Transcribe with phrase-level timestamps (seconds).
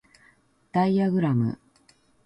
[0.71, 1.59] ダイアグラム